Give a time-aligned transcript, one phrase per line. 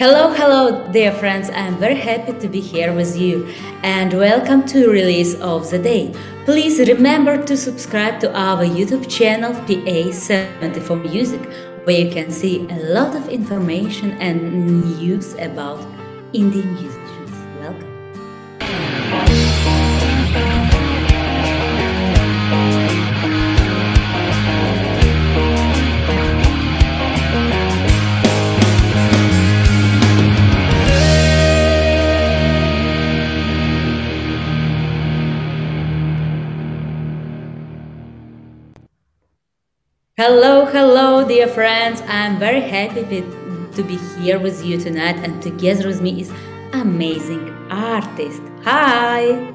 [0.00, 1.50] Hello, hello, dear friends.
[1.50, 3.46] I'm very happy to be here with you
[3.82, 6.14] and welcome to release of the day.
[6.46, 11.42] Please remember to subscribe to our YouTube channel PA74 Music,
[11.84, 15.80] where you can see a lot of information and news about
[16.32, 16.99] indie musicians.
[40.20, 42.02] Hello, hello, dear friends.
[42.06, 43.04] I'm very happy
[43.72, 46.30] to be here with you tonight, and together with me is
[46.74, 48.42] amazing artist.
[48.62, 49.50] Hi.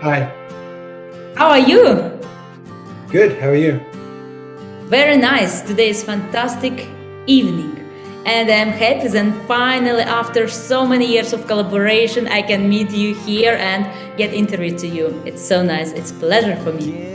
[0.00, 0.34] Hi.
[1.36, 2.10] How are you?
[3.08, 3.38] Good.
[3.40, 3.78] How are you?
[4.86, 5.60] Very nice.
[5.60, 6.88] Today is fantastic
[7.28, 7.86] evening.
[8.26, 13.14] And I'm happy that finally, after so many years of collaboration, I can meet you
[13.14, 13.86] here and
[14.18, 15.22] get interview to you.
[15.24, 15.92] It's so nice.
[15.92, 17.09] It's pleasure for me.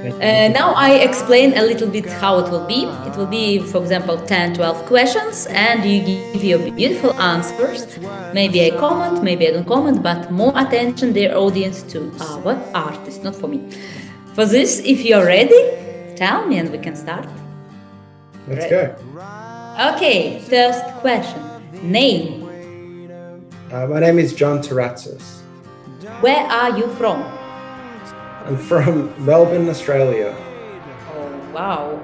[0.00, 2.84] Uh, now I explain a little bit how it will be.
[3.06, 7.98] It will be, for example, 10, 12 questions, and you give your beautiful answers.
[8.32, 13.24] Maybe I comment, maybe I don't comment, but more attention, dear audience, to our artist,
[13.24, 13.60] not for me.
[14.32, 17.26] For this, if you're ready, tell me and we can start.
[18.48, 18.94] Let's ready?
[18.96, 19.94] go.
[19.94, 21.42] Okay, first question.
[21.82, 22.48] Name.
[23.70, 25.40] Uh, my name is John Taratzis.
[26.22, 27.39] Where are you from?
[28.46, 30.34] I'm from Melbourne, Australia.
[31.12, 32.02] Oh, wow.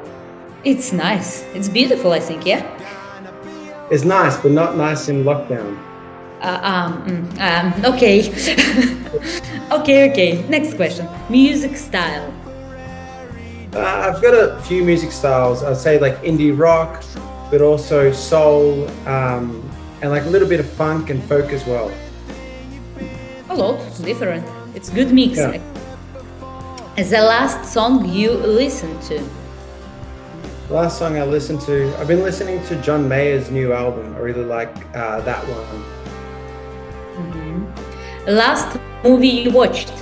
[0.65, 1.42] It's nice.
[1.55, 2.62] It's beautiful, I think, yeah?
[3.91, 5.79] It's nice, but not nice in lockdown.
[6.42, 8.20] Uh, um, mm, um, okay.
[9.73, 10.48] okay, okay.
[10.48, 11.09] Next question.
[11.31, 12.33] Music style.
[13.73, 15.63] Uh, I've got a few music styles.
[15.63, 17.03] I'd say like indie rock,
[17.51, 19.63] but also soul, um,
[20.03, 21.92] and like a little bit of funk and folk as well.
[23.48, 24.45] A lot, It's different.
[24.74, 25.39] It's good mix.
[25.39, 25.61] Yeah.
[26.96, 29.23] The last song you listened to?
[30.70, 34.14] Last song I listened to, I've been listening to John Mayer's new album.
[34.17, 35.85] I really like uh, that one.
[37.27, 38.30] Mm-hmm.
[38.30, 39.92] Last movie you watched?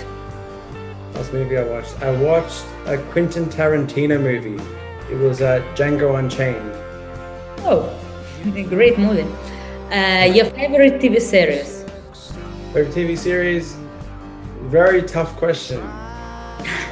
[1.15, 4.63] Last movie I watched, I watched a Quentin Tarantino movie.
[5.13, 6.71] It was uh, Django Unchained.
[7.67, 7.93] Oh,
[8.69, 9.27] great movie.
[9.91, 11.85] Uh, your favorite TV series?
[12.73, 13.77] Favorite TV series?
[14.71, 15.83] Very tough question.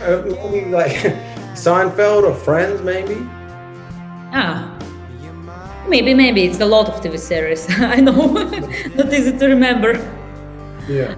[0.03, 0.91] Uh, maybe like
[1.55, 3.17] Seinfeld or Friends, maybe.
[4.35, 4.77] Ah,
[5.89, 7.67] maybe, maybe it's a lot of TV series.
[7.79, 8.33] I know,
[8.97, 9.93] not easy to remember.
[10.89, 11.15] Yeah.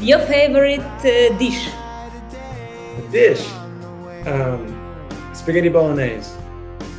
[0.00, 1.68] Your favorite uh, dish?
[3.10, 3.46] Dish,
[4.24, 4.64] um,
[5.34, 6.32] spaghetti bolognese.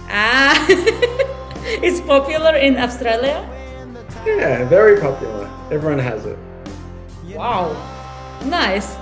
[0.10, 0.54] Ah,
[1.82, 3.42] it's popular in Australia.
[4.24, 5.50] Yeah, very popular.
[5.72, 6.38] Everyone has it.
[7.34, 7.74] Wow,
[8.46, 8.96] nice.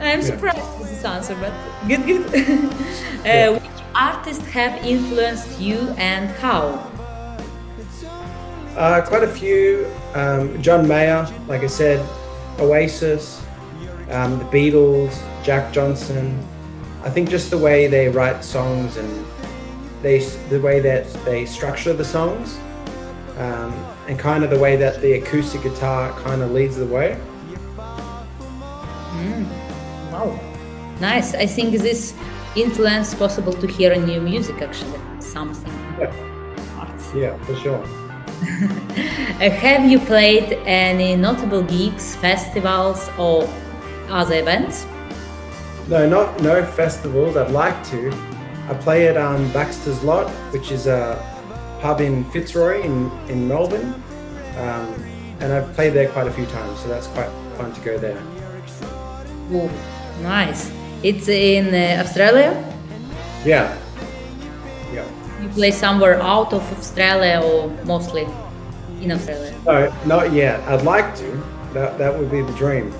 [0.00, 0.26] I'm Yeah.
[0.26, 1.52] surprised with this answer, but
[1.88, 2.24] good, good.
[3.26, 6.90] uh, Which artists have influenced you and how?
[8.76, 9.86] Uh, quite a few.
[10.14, 12.04] Um, John Mayer, like I said,
[12.58, 13.40] Oasis,
[14.10, 16.38] um, the Beatles, Jack Johnson.
[17.02, 19.24] I think just the way they write songs and
[20.02, 20.18] they,
[20.50, 22.58] the way that they structure the songs,
[23.38, 23.72] um,
[24.08, 27.18] and kind of the way that the acoustic guitar kind of leads the way.
[31.00, 31.34] Nice.
[31.34, 32.14] I think this
[32.54, 34.98] influence possible to hear in new music actually.
[35.20, 35.72] Something.
[35.98, 36.12] Yeah.
[36.78, 37.14] Arts.
[37.14, 37.84] Yeah, for sure.
[39.38, 43.48] Have you played any notable gigs, festivals, or
[44.08, 44.86] other events?
[45.88, 47.36] No, not no festivals.
[47.36, 48.12] I'd like to.
[48.68, 51.16] I play at um, Baxter's Lot, which is a
[51.80, 53.94] pub in Fitzroy in, in Melbourne,
[54.56, 54.92] um,
[55.40, 58.20] and I've played there quite a few times, so that's quite fun to go there.
[59.52, 59.70] Oh,
[60.20, 60.72] nice.
[61.02, 62.52] It's in uh, Australia.
[63.44, 63.76] Yeah,
[64.92, 65.04] yeah.
[65.42, 68.26] You play somewhere out of Australia or mostly
[69.02, 69.54] in Australia?
[69.66, 70.60] No, not yet.
[70.68, 71.42] I'd like to.
[71.74, 72.92] That that would be the dream.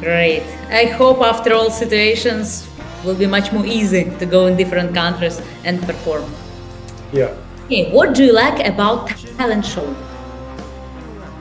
[0.00, 0.42] Great.
[0.70, 2.68] I hope after all situations
[3.04, 6.24] will be much more easy to go in different countries and perform.
[7.12, 7.34] Yeah.
[7.66, 9.08] Okay, what do you like about
[9.38, 9.94] talent show?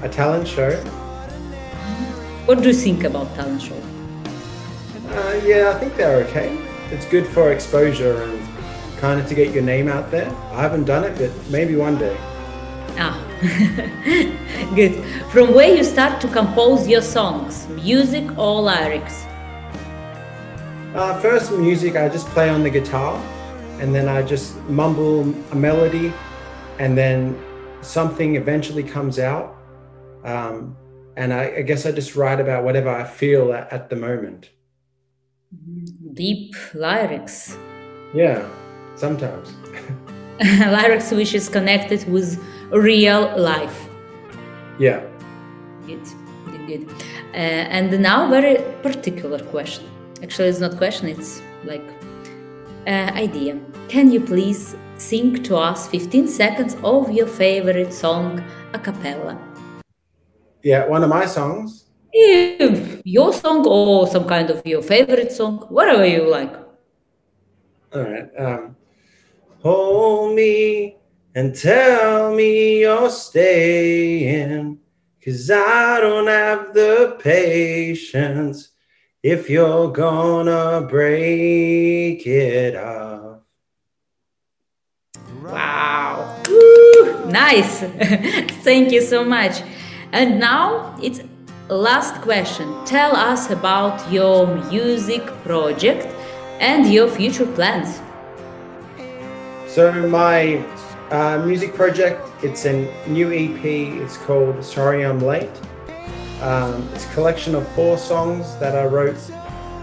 [0.04, 0.72] A talent show.
[2.46, 3.82] What do you think about talent show?
[5.12, 6.58] Uh, yeah, I think they're okay.
[6.90, 8.40] It's good for exposure and
[8.98, 10.30] kind of to get your name out there.
[10.52, 12.16] I haven't done it, but maybe one day.
[12.98, 13.18] Ah,
[14.76, 15.04] good.
[15.32, 19.26] From where you start to compose your songs, music or lyrics?
[20.96, 23.16] Uh, first, music, I just play on the guitar
[23.80, 25.22] and then I just mumble
[25.52, 26.14] a melody
[26.80, 27.38] and then
[27.82, 29.58] something eventually comes out.
[30.24, 30.78] Um,
[31.18, 34.52] and I, I, guess I just write about whatever I feel at, at the moment.
[36.14, 37.58] Deep lyrics.
[38.14, 38.48] Yeah,
[38.96, 39.54] sometimes.
[40.40, 43.88] lyrics which is connected with real life.
[44.80, 45.02] Yeah.
[45.86, 46.04] Good,
[46.46, 46.92] good, good.
[47.34, 49.86] Uh, and now, very particular question.
[50.24, 51.10] Actually, it's not question.
[51.10, 51.84] It's like
[52.88, 53.60] uh, idea.
[53.90, 58.44] Can you please sing to us 15 seconds of your favorite song
[58.74, 59.38] a cappella?
[60.64, 61.86] Yeah, one of my songs.
[62.14, 66.54] Your song or some kind of your favorite song, whatever you like.
[67.94, 68.30] All right.
[68.38, 68.76] Um,
[69.62, 70.98] hold me
[71.36, 74.80] and tell me you're staying,
[75.24, 78.70] cause I don't have the patience
[79.24, 83.42] if you're gonna break it off.
[85.44, 86.42] Wow.
[86.48, 87.80] Woo, nice.
[88.64, 89.62] Thank you so much.
[90.12, 91.22] And now it's
[91.76, 92.68] last question.
[92.86, 96.06] Tell us about your music project
[96.60, 98.02] and your future plans.
[99.68, 100.58] So my
[101.12, 102.74] uh, music project, it's a
[103.08, 103.64] new EP.
[103.64, 105.50] It's called Sorry I'm Late.
[106.42, 109.16] Um, it's a collection of four songs that I wrote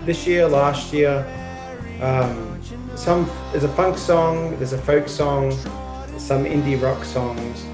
[0.04, 1.24] this year, last year.
[2.02, 2.60] Um,
[2.96, 5.52] some there's a funk song, there's a folk song,
[6.18, 7.64] some indie rock songs,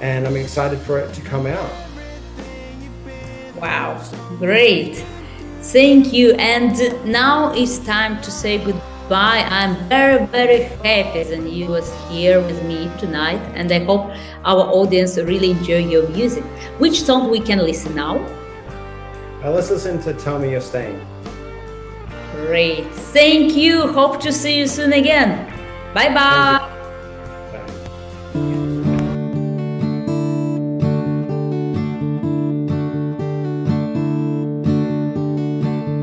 [0.00, 1.87] and I'm excited for it to come out.
[3.60, 4.02] Wow,
[4.38, 5.04] great!
[5.60, 6.32] Thank you.
[6.34, 6.74] And
[7.04, 9.44] now it's time to say goodbye.
[9.48, 14.10] I'm very, very happy that you was here with me tonight, and I hope
[14.44, 16.44] our audience really enjoy your music.
[16.78, 18.16] Which song we can listen now?
[19.42, 21.00] Uh, let's listen to "Tell Me You're Staying."
[22.46, 22.86] Great.
[23.12, 23.92] Thank you.
[23.92, 25.46] Hope to see you soon again.
[25.94, 26.77] Bye bye.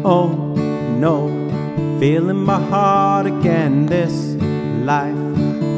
[0.07, 0.27] Oh
[0.99, 1.29] no,
[1.99, 3.87] feeling my heart again.
[3.87, 4.35] This
[4.85, 5.15] life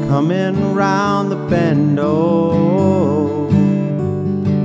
[0.06, 1.98] coming round the bend.
[1.98, 3.48] Oh,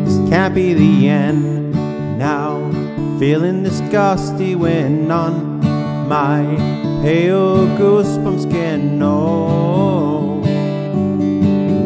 [0.04, 1.72] this can't be the end
[2.20, 2.60] now.
[3.20, 5.62] Feeling this gusty wind on
[6.10, 6.44] my
[7.02, 9.00] pale goosebump skin.
[9.00, 10.44] No,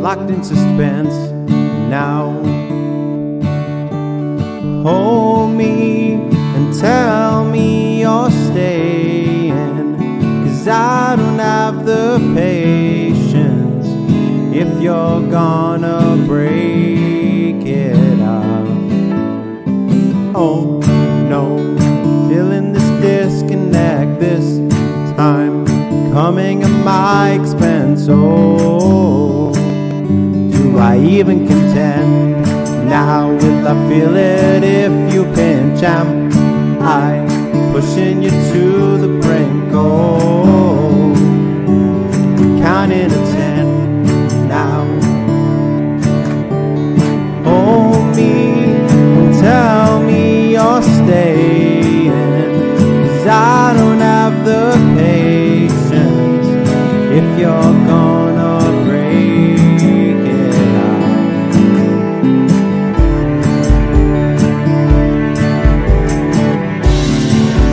[0.02, 1.14] locked in suspense
[1.92, 2.32] now.
[4.82, 6.14] Hold me
[6.58, 7.27] and tell
[12.36, 13.88] patience
[14.56, 18.68] if you're gonna break it off.
[20.36, 20.80] Oh
[21.30, 21.58] no,
[22.30, 24.58] feeling this disconnect this
[25.16, 25.66] time
[26.14, 28.08] coming at my expense.
[28.10, 32.46] Oh, do I even contend?
[32.90, 35.84] Now will I feel it if you pinch?
[35.84, 36.32] I'm
[36.82, 37.26] I
[37.74, 39.74] pushing you to the brink?
[39.74, 40.77] Oh,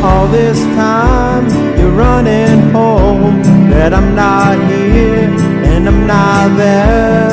[0.06, 5.30] All this time you're running home, that I'm not here
[5.73, 7.30] and I'm not there.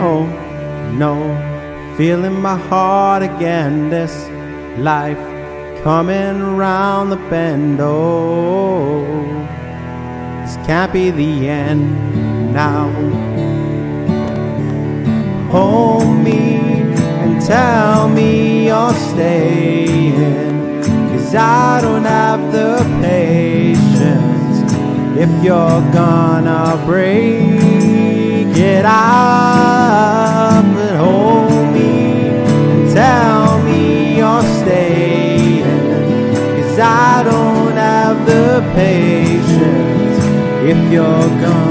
[0.00, 0.24] Oh
[0.96, 1.14] no,
[1.98, 3.90] feeling my heart again.
[3.90, 4.14] This
[4.78, 5.35] life
[5.86, 7.78] coming round the bend.
[7.80, 9.04] Oh,
[10.40, 12.90] this can't be the end now.
[15.52, 16.56] Hold me
[17.22, 20.82] and tell me you're staying.
[20.82, 24.56] Cause I don't have the patience
[25.16, 29.55] if you're gonna break it off.
[40.68, 41.04] If you're
[41.40, 41.65] gonna